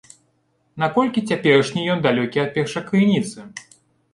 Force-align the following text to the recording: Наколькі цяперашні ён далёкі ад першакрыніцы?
Наколькі 0.83 1.21
цяперашні 1.35 1.81
ён 1.97 2.01
далёкі 2.07 2.41
ад 2.45 2.51
першакрыніцы? 2.57 3.39